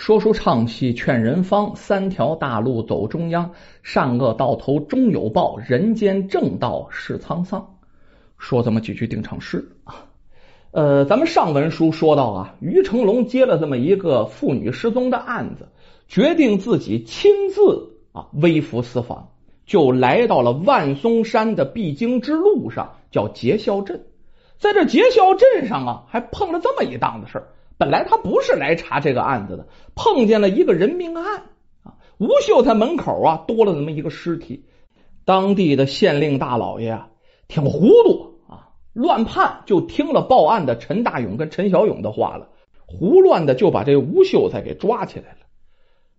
[0.00, 3.50] 说书唱戏劝人方，三条大路走中央，
[3.82, 7.76] 善恶到头终有报，人间正道是沧桑。
[8.38, 10.06] 说这么几句定场诗啊。
[10.70, 15.68] 呃，咱们上文书说到啊，于成龙接了这么一个妇女失踪的案子，
[16.08, 19.28] 决定自己亲自啊微服私访，
[19.66, 24.02] 就来到了万松山的必经之路上，叫结孝镇。
[24.56, 27.48] 在这结孝镇上啊，还碰了这么一档子事儿。
[27.80, 31.44] 本来他不是来查这个案子的，碰见了一个人命案
[31.82, 31.96] 啊！
[32.18, 34.66] 吴秀才门口啊多了那么一个尸体，
[35.24, 37.08] 当地的县令大老爷啊
[37.48, 42.50] 挺糊涂啊，乱判就听了报案的陈大勇跟陈小勇的话了，
[42.84, 45.38] 胡乱的就把这吴秀才给抓起来了。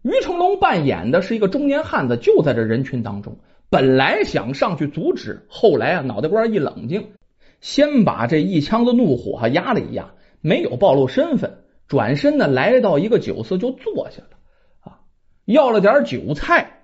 [0.02, 3.38] 于成龙扮演的是一个中年汉子，就在这人群当中，
[3.70, 7.12] 本来想上去阻止，后来啊脑袋瓜一冷静，
[7.60, 10.12] 先把这一腔子怒火压了一压。
[10.42, 14.38] 没有暴露身份，转身呢来到一个酒肆就坐下了
[14.82, 15.00] 啊，
[15.46, 16.84] 要了点酒菜，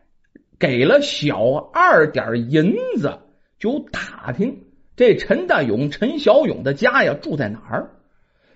[0.57, 3.19] 给了小二点银子，
[3.59, 4.63] 就打听
[4.95, 7.91] 这陈大勇、陈小勇的家呀住在哪儿。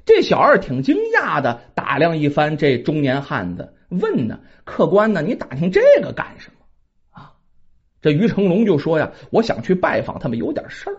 [0.04, 5.22] 这小二挺惊讶的，打量一番这中年汉子，问呢：“客官呢？
[5.22, 6.66] 你打听这个干什么？”
[7.22, 7.34] 啊，
[8.02, 10.98] 这于成龙就说呀：“我想去拜访他们，有点事儿。”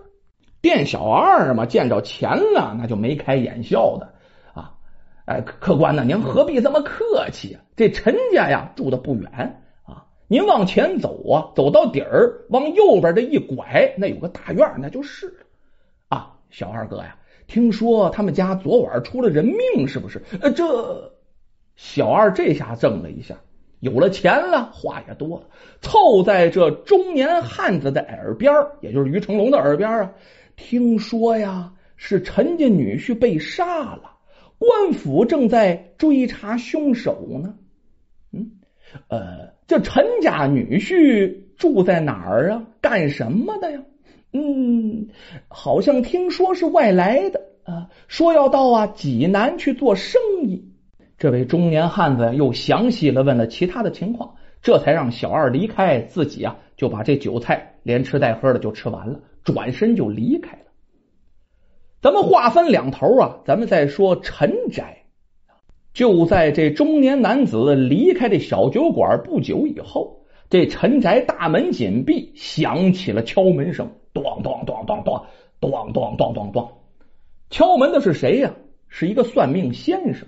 [0.63, 4.15] 店小二嘛，见着钱了，那就眉开眼笑的
[4.55, 4.73] 啊！
[5.25, 7.61] 哎，客官呢，您何必这么客气啊？
[7.75, 15.35] 这陈家呀，住的不远啊，您往前走啊，走到底儿，往右边这一拐，那有个大院，那就是了
[16.09, 16.35] 啊。
[16.51, 17.17] 小二哥呀，
[17.49, 20.23] 听说他们家昨晚出了人命，是不是？
[20.41, 21.13] 呃，这
[21.75, 23.35] 小二这下怔了一下，
[23.81, 25.47] 有了钱了，话也多了，
[25.81, 30.13] 凑在这中年汉子的耳边，也就是于成龙的耳边啊。
[30.57, 34.17] 听说呀，是陈家女婿被杀了，
[34.59, 37.55] 官府正在追查凶手呢。
[38.33, 38.51] 嗯，
[39.09, 42.65] 呃，这陈家女婿住在哪儿啊？
[42.81, 43.83] 干什么的呀？
[44.33, 45.09] 嗯，
[45.49, 50.73] 好像听说是外来的啊，说要到啊济南去做生意。
[51.19, 59.21] 这位中年汉子又详细了问了其他的情况，这才让小二离开，自己啊就把这酒菜连吃带喝的就吃完了。
[59.45, 60.63] 转身就离开了。
[62.01, 65.05] 咱们话分两头啊，咱们再说陈宅。
[65.93, 75.27] 就在这中年男子离开这小酒馆不久以后，这陈宅大门紧闭，响起了敲门声，咚咚咚咚咚
[75.61, 76.73] 咚咚咚咚咚。
[77.51, 78.55] 敲门的是谁呀？
[78.89, 80.27] 是一个算命先生。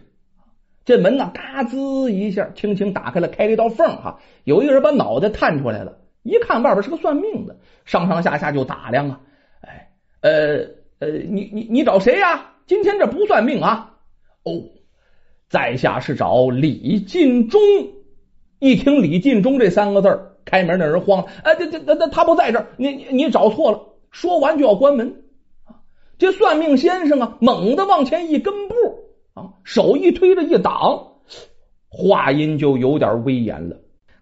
[0.85, 4.21] 这门呢，嘎吱一下，轻轻打开了，开了一道缝哈。
[4.45, 5.99] 有一个人把脑袋探出来了。
[6.25, 9.21] 一看外边是个算命的，上上下下就打量啊，
[9.61, 9.91] 哎，
[10.23, 10.59] 呃
[10.99, 12.51] 呃，你你你找谁呀？
[12.67, 13.95] 今天这不算命啊！
[14.43, 14.63] 哦，
[15.49, 17.61] 在下是找李进忠。
[18.59, 23.81] 一听李进忠这三个字开门的人慌了，哎，这这这他不在这儿，你你你找错了。
[24.11, 25.25] 说完就要关门
[26.17, 28.75] 这算命先生啊，猛地往前一跟步
[29.35, 31.17] 啊，手一推着一挡，
[31.91, 33.77] 话音就有点威严了。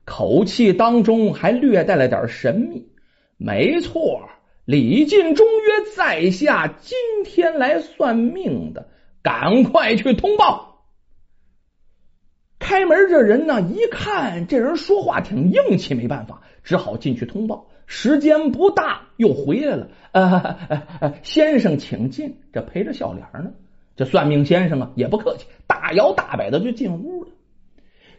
[0.04, 2.88] 口气当中还略带了点神秘。
[3.36, 4.28] 没错，
[4.64, 8.88] 李进忠约在下今天来算命的，
[9.22, 10.84] 赶快去通报。
[12.58, 17.66] 开门这人呢，一看这人说话挺硬气，没办法，只好进去通报。
[17.86, 19.88] 时间不大，又回来了。
[20.12, 22.36] 呃，先生请进。
[22.52, 23.50] 这陪着笑脸呢。
[23.96, 27.30] 这算命先生啊，也不客气，大摇大摆的就进屋了。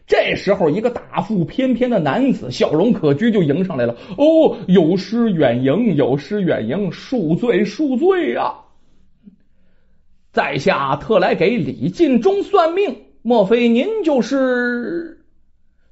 [0.06, 3.96] 这时候，一个大腹翩翩的男子，笑容可掬，就迎上来了。
[4.18, 8.54] 哦，有失远迎，有失远迎，恕罪，恕罪呀！
[10.30, 15.24] 在下特来给李进忠算命，莫非您就是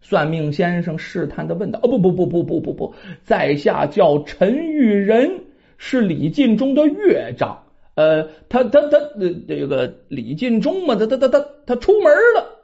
[0.03, 0.99] 算命先生？
[0.99, 1.81] 试探的问道。
[1.83, 2.95] 哦，不不不不不不不，
[3.25, 5.41] 在下叫陈玉仁，
[5.79, 7.63] 是李进忠的岳丈。
[7.95, 8.99] 呃，他他他，
[9.49, 12.59] 这个李进忠嘛，他他他他他出门了。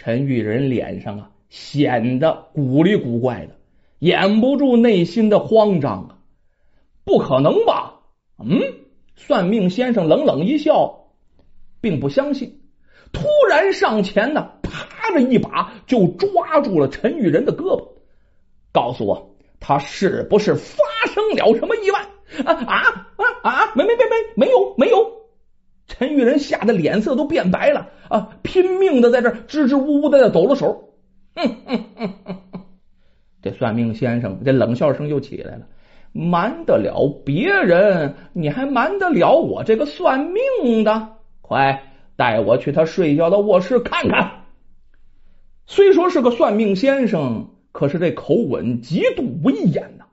[0.00, 3.56] 陈玉仁脸上啊显得古里古怪的，
[3.98, 6.18] 掩不住内心的慌张啊！
[7.04, 7.94] 不可能吧？
[8.38, 8.62] 嗯，
[9.16, 11.08] 算命先生冷冷一笑，
[11.80, 12.60] 并不相信。
[13.12, 17.88] 突然上前呢，啪的一把就抓住了陈玉仁的胳膊，
[18.70, 20.76] 告诉我他是不是发
[21.12, 22.02] 生了什么意外？
[22.44, 22.76] 啊啊
[23.16, 23.72] 啊啊！
[23.74, 24.96] 没没没没没有没有。
[25.88, 28.30] 陈玉仁吓得脸色都变白了啊！
[28.42, 30.90] 拼命的在这支支吾吾的在抖了手。
[31.34, 32.60] 哼哼哼哼哼！
[33.42, 35.66] 这算命先生这冷笑声又起来了。
[36.12, 41.08] 瞒得了别人，你还瞒得了我这个算命的？
[41.42, 41.82] 快
[42.16, 44.44] 带我去他睡觉的卧室看看。
[45.66, 50.06] 虽说是个算命先生，可是这口吻极度威严呐。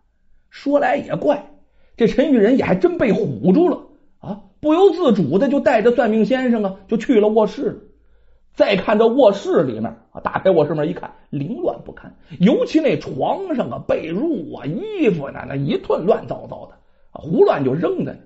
[0.49, 1.49] 说来也怪，
[1.97, 3.87] 这陈玉仁也还真被唬住了
[4.19, 4.41] 啊！
[4.59, 7.75] 不由自主的就带着算命先生啊，就去了卧室了。
[8.55, 16.77] 再看这卧室里面啊，打开卧室门一看，凌乱不堪，尤其那床上啊、被褥啊、衣服呢那一顿乱糟糟的，
[17.11, 18.19] 胡乱就扔着呢。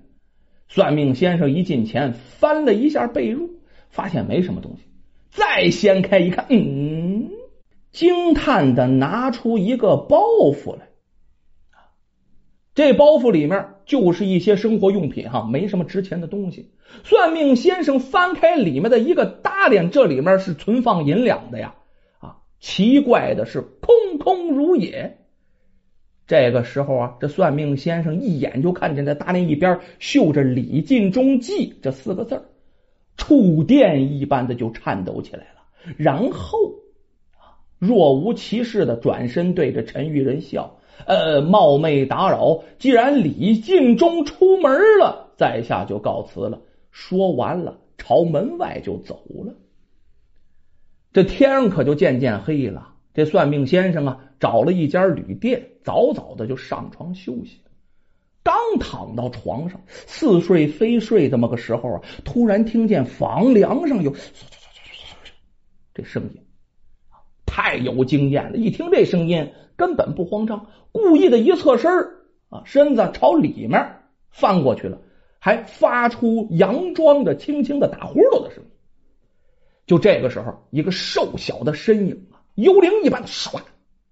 [0.68, 3.50] 算命先生一进前，翻了一下被褥，
[3.88, 4.84] 发现没什么东西，
[5.32, 7.30] 再掀开一看，嗯，
[7.90, 10.20] 惊叹的拿出一个包
[10.52, 10.90] 袱来。
[12.72, 16.70] 这包袱里面就是一些生活用品哈，没什么值钱的东西。
[17.02, 19.26] 算命先生翻开里面的一个
[19.60, 21.74] 大脸，这里面是存放银两的呀。
[22.18, 25.18] 啊，奇怪的是，空空如也。
[26.26, 32.42] 这个时候啊，这算命先生一眼就看见在大脸一边绣着“李进忠记”这四个字
[33.18, 35.60] 触电一般的就颤抖起来了，
[35.98, 36.58] 然后
[37.36, 40.78] 啊，若无其事的转身对着陈玉仁笑。
[41.04, 46.62] 呃，冒昧打扰，既然李进忠出门了，在下就告辞了。
[46.90, 47.78] 说完了，
[48.10, 49.54] 朝门外就走了。
[51.12, 52.94] 这天可就渐渐黑了。
[53.14, 57.60] 这算命先生啊，找了一家旅店，早早的就上床休息。
[58.42, 64.12] 刚躺到床上，似睡非睡这么个时候啊，突然听见房梁上有
[65.94, 66.42] 这声音，
[67.46, 68.56] 太有经验了。
[68.56, 69.52] 一听这声音。
[69.76, 71.90] 根本不慌张，故意的一侧身
[72.48, 75.00] 啊，身子朝里面翻过去了，
[75.40, 78.70] 还发出佯装的轻轻的打呼噜的声音。
[79.86, 83.60] 就这个时候，一个瘦小的身影啊，幽灵一般的唰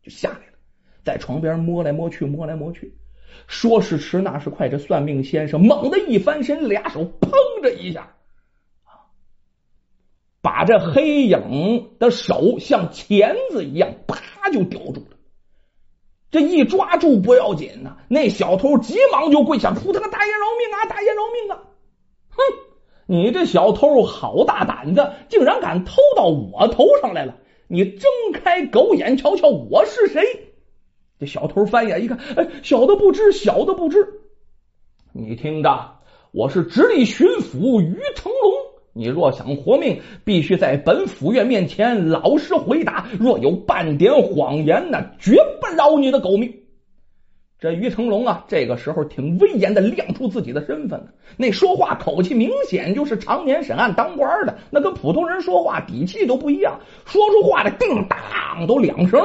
[0.03, 0.59] 就下来了，
[1.05, 2.97] 在床边摸来摸去，摸来摸去。
[3.47, 8.15] 说时迟，那时快，这算命先生猛地一翻身，俩手砰的一下
[10.41, 15.18] 把这黑影的手像钳子一样，啪就叼住了。
[16.31, 20.87] 这一抓住不要紧呐，那小偷急忙就跪下：“扑他个，大爷饶命啊！
[20.87, 21.63] 大爷饶命啊！”
[22.29, 22.43] 哼，
[23.07, 27.37] 你这小偷好大胆子，竟然敢偷到我头上来了！
[27.67, 30.51] 你睁开狗眼瞧瞧我是谁？
[31.19, 34.21] 这小偷翻眼一看，哎，小的不知，小的不知。
[35.13, 35.97] 你听着，
[36.33, 38.53] 我是直隶巡抚于成龙。
[38.99, 43.07] 你若想活命，必须在本府院面前老实回答。
[43.17, 46.53] 若有半点谎言，那绝不饶你的狗命。
[47.61, 51.15] 这于成龙啊，这个时候挺威严的，亮出自己的身份。
[51.37, 59.21] 那说话口气明显就是常年审案当官的，那跟普通人说话底气都不一样，说出话来叮当都两声。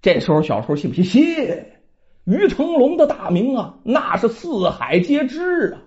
[0.00, 1.04] 这时候小偷信不信？
[1.04, 1.64] 信。
[2.24, 5.82] 于成龙的大名啊，那是四海皆知啊。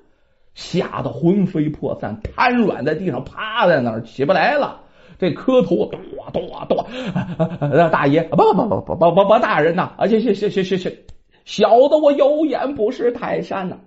[0.60, 4.82] 吓得魂飞魄散，瘫软在地上，趴在那儿起不来了。
[5.18, 5.98] 这磕头，哆
[6.34, 7.90] 哆哆！
[7.90, 9.94] 大爷，不不不不不不，大人呐！
[9.98, 10.98] 啊，行行行行行行，
[11.46, 13.78] 小的我有眼不识泰山呐！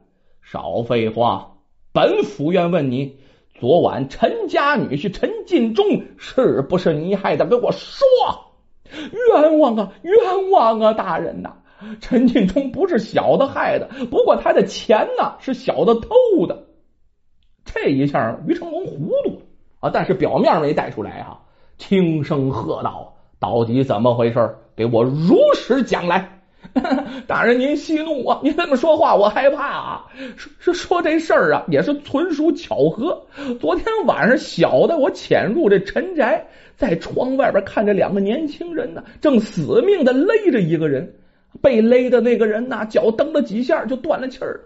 [0.42, 1.58] 少废话，
[1.92, 3.18] 本府愿问你，
[3.54, 5.84] 昨晚陈家女婿陈进忠
[6.16, 7.44] 是不是你害的？
[7.46, 8.00] 给我说！
[8.90, 11.56] 冤枉啊，冤枉啊，大人呐！
[12.00, 16.64] 陈进忠不是小的害的，不过他的钱呢是小的偷的。
[17.64, 19.42] 这一下于成龙糊涂了
[19.80, 21.38] 啊，但是表面没带出来啊，
[21.78, 24.56] 轻声喝道：“到底怎么回事？
[24.74, 26.40] 给我如实讲来。
[27.26, 30.06] ”大人您息怒啊，您这么说话我害怕啊。
[30.36, 33.26] 说说这事儿啊，也是纯属巧合。
[33.60, 41.14] 昨天晚上，小的我潜入这陈宅，在窗外边看着两个年轻人呢，正死命的勒着一个人。
[41.60, 44.60] 被勒的那个人呐，脚蹬了几下就断了气儿。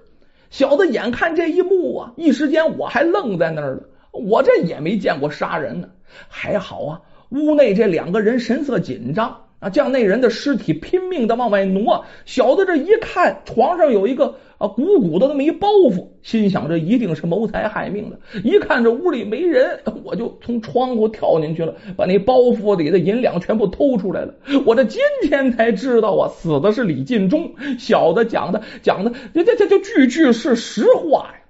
[0.51, 3.83] 小子眼看这一幕啊，一时间我还愣在那儿了。
[4.13, 5.89] 我这也没见过杀人呢，
[6.29, 7.01] 还好啊。
[7.31, 9.46] 屋内这两个人神色紧张。
[9.59, 18.21] 啊，将那人的尸体拼命的往外挪，小子这一看床上有一个啊鼓鼓的那么一包袱，心想这一定是谋财害命的。
[18.45, 24.35] 一看这屋里没人，我就从窗户跳进去了，把那包袱里的银两全部偷出来了。
[24.67, 27.55] 我这今天才知道啊，死的是李进忠。
[27.79, 31.41] 小子讲的讲的，这这这就句句是实话呀。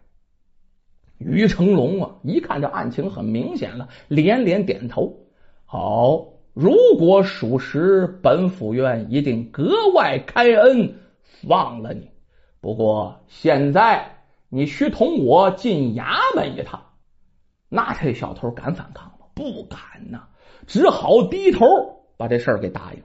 [1.18, 5.26] 于成龙啊，一看这案情很明显了，连连点头，
[5.64, 6.35] 好。
[6.58, 12.08] 如果属实，本府院一定格外开恩放了你。
[12.62, 16.84] 不过现在你需同我进衙门一趟。
[17.68, 19.26] 那这小偷敢反抗吗？
[19.34, 20.28] 不敢呐，
[20.66, 21.66] 只好低头
[22.16, 23.02] 把这事儿给答应。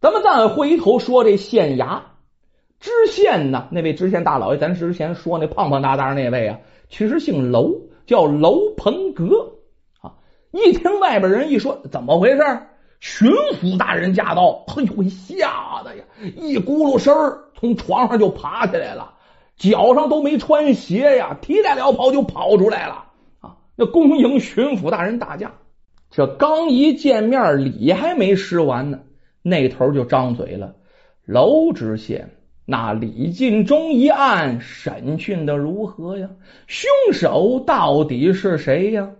[0.00, 2.00] 咱们再回头说这县衙
[2.78, 7.74] 知县呢，那位知县大老爷，咱之前说那胖胖大大那位啊，其实姓楼，
[8.06, 9.59] 叫楼鹏阁。
[10.50, 12.42] 一听外边人一说，怎么回事？
[12.98, 14.64] 巡抚大人驾到！
[14.68, 16.04] 哎呦，吓得呀，
[16.36, 17.14] 一咕噜声
[17.54, 19.14] 从床上就爬起来了，
[19.56, 23.04] 脚上都没穿鞋呀，提带了跑就跑出来了
[23.40, 23.56] 啊！
[23.74, 25.52] 那恭迎巡抚大人大驾。
[26.10, 29.00] 这刚一见面，礼还没施完呢，
[29.42, 30.74] 那头就张嘴了
[31.24, 32.32] ：“娄知县，
[32.66, 36.28] 那李进忠一案审讯的如何呀？
[36.66, 39.12] 凶手到底是谁呀？”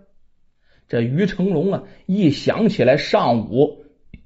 [0.90, 3.84] 这于成龙啊，一想起来上午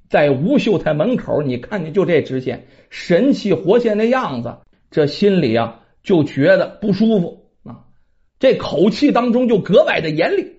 [0.09, 4.56] 在吴秀才门口，你看见就这知县神气活现的样子，
[4.90, 7.85] 这心里啊就觉得不舒服啊，
[8.38, 10.52] 这口气当中就格外的严厉。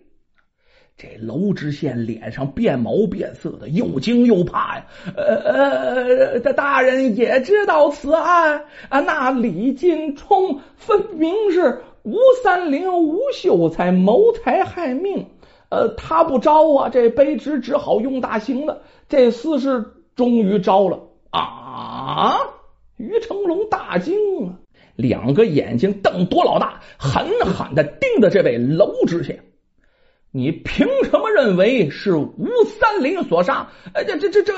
[0.95, 4.85] 这娄知县脸上变毛变色的，又惊又怕呀。
[5.17, 15.25] 呃呃，这大人也知道此案啊，那李进冲分明是吴三林、吴秀才谋财害命。
[15.69, 18.83] 呃，他不招啊，这卑职只好用大刑了。
[19.09, 20.99] 这厮是终于招了
[21.31, 22.37] 啊！
[22.97, 24.15] 于成龙大惊
[24.47, 24.59] 啊，
[24.95, 29.39] 两个眼睛瞪多老大，狠狠的盯着这位娄知县。
[30.31, 32.47] 你凭什么认为是吴
[32.79, 33.69] 三林所杀？
[33.93, 34.53] 呃，这这这这，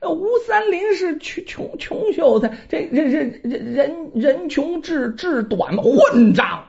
[0.00, 6.64] 呃，吴三林是穷穷穷秀才，这人人人人人穷志志短，混账！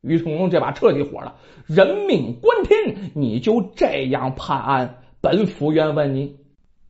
[0.00, 5.02] 于成龙这把彻底火了，人命关天，你就这样判案？
[5.20, 6.36] 本府愿问你，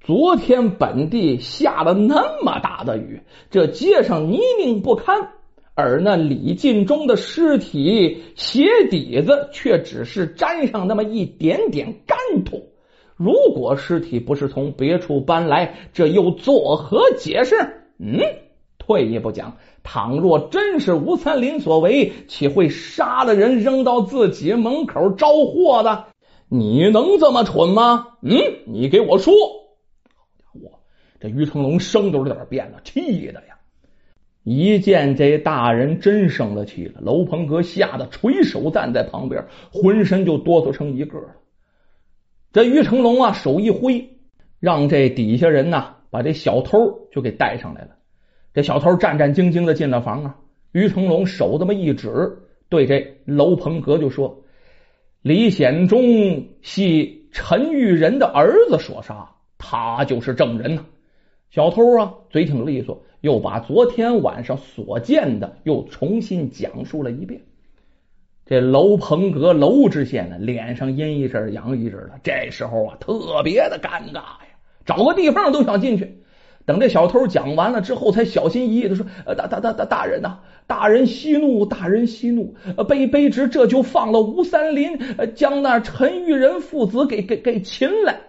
[0.01, 5.31] 昨天本地下了那么大的雨，这街上泥泞不堪。
[5.75, 12.67] 而那李进忠的尸体鞋底子却只是沾上那么一点点干土。
[13.17, 17.57] 如果尸体不是从别处搬来，这又作何解释？
[17.99, 18.21] 嗯，
[18.91, 26.07] 退一步讲，倘若真是吴三林所为，岂会杀了人扔到自己门口招祸的？
[26.49, 28.19] 你能这么蠢吗？
[28.21, 29.33] 嗯，你给我说。
[30.55, 30.81] 我
[31.21, 33.59] 这于成龙声都有点变了，气的呀。
[34.43, 41.29] 一见这大人真生了气了，楼鹏阁吓得垂手站在旁边，浑身就哆嗦成一个了。
[42.53, 44.19] 这于成龙啊，手一挥，
[44.59, 47.91] 让这底下人呐把这小偷就给带上来了。
[48.53, 50.37] 这小偷战战兢兢的进了房啊，
[50.73, 52.39] 于成龙手这么一指，
[52.69, 54.43] 对这楼鹏阁就说
[55.23, 56.03] ：“李显忠
[56.63, 59.29] 系陈玉仁的儿子所杀，
[59.59, 60.85] 他就是证人呐。”
[61.51, 63.03] 小偷啊，嘴挺利索。
[63.21, 67.43] 又把昨天晚上所见的又重新讲述了一遍。
[68.47, 74.49] 这楼鹏阁楼知县呢，脸上阴一阵阳一阵的，这时候啊，特别的尴尬呀，
[74.87, 76.20] 找个地方都想进去。
[76.71, 79.05] 等这小偷讲完了之后，才小心翼翼的说
[79.37, 88.21] ：“大大大大大人呐，大人息怒，大人息怒，呃卑卑职这就放了吴三林，呃将那陈玉仁父子给给给擒来。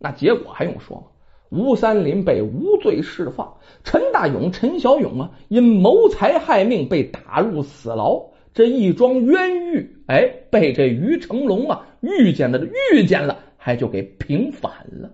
[0.00, 1.04] 那结果还用说吗？
[1.50, 8.20] 吴三林被无罪释放。”陈大勇、陈小勇啊，因谋财害命被打入死牢。
[8.54, 12.58] 这一桩冤狱，哎，被这于成龙啊遇见了，
[12.92, 15.12] 遇见了，还就给平反了。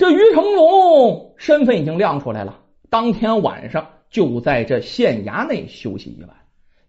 [0.00, 6.34] 这于成龙身份已经亮出来了，当天晚上就在这县衙内休息一晚。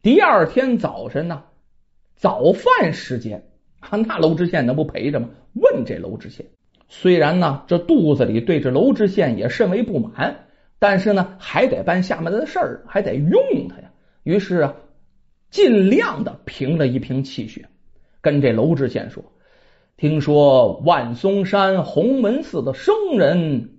[0.02, 1.44] 第二天早晨呢，
[2.16, 3.44] 早饭时间
[3.82, 5.28] 啊，那娄知县那不陪着吗？
[5.56, 6.46] 问这娄知县。
[6.88, 10.46] 虽然呢，这肚子里对这娄知县也甚为不满，
[10.80, 13.92] 但是呢，还得办下面的事儿，还得用他呀。
[14.24, 14.74] 于是啊，
[15.50, 17.68] 尽量的平了一平气血，
[18.22, 19.22] 跟这娄知县说
[19.98, 23.70] ：“听说万松山洪门寺的僧人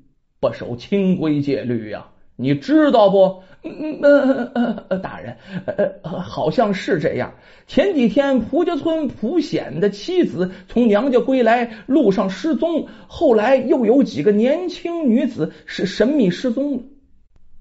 [0.41, 7.35] 不守清规戒律呀，你知道不？”嗯呃呃呃，大人，呃呃好像是这样。
[7.69, 16.83] 前几天蒲家村蒲显的妻子从娘家归来，路上失踪，后来又有几个年轻女子是神秘失踪了。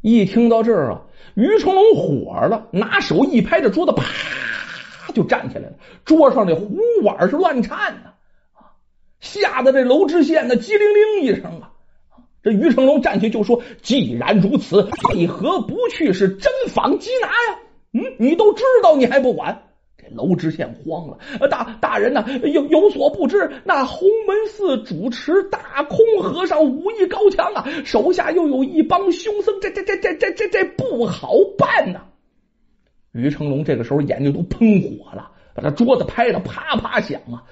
[0.01, 1.01] 一听到这儿啊，
[1.35, 4.03] 于成龙火了，拿手一拍这桌子，啪
[5.13, 8.10] 就站起来了，桌上的壶碗是乱颤呢，
[9.21, 11.71] 吓得这娄知县呢，机灵灵一声啊。
[12.43, 17.59] 这于成龙站起就说：“既然如此，为何不去是真访缉拿呀？
[17.93, 19.61] 嗯，你都知道，你还不管？”
[19.95, 21.19] 这娄知县慌了
[21.51, 32.05] ：“大大人呐，有有所不知，那洪门寺主持大空和尚武艺高强啊，手下又有一帮凶僧，这这这这这这这不好办呐！”
[33.13, 37.43] 于成龙这个时候眼睛都喷火了，把这桌子拍的啪啪响啊！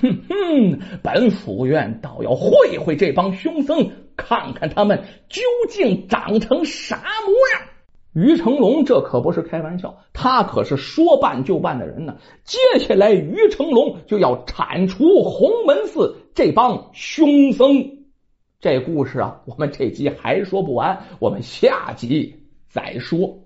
[0.00, 3.90] 哼哼，本府院倒要会会这帮凶僧。
[4.16, 7.68] 看看他们究竟长成啥模样！
[8.14, 12.16] 于成龙这可不是开玩笑，他可是说办就办的人呢。
[12.42, 17.98] 接下来，于成龙就要铲除洪门寺这帮凶僧。
[18.60, 23.38] 这故事啊，我们这集还说不完，我们下集再说。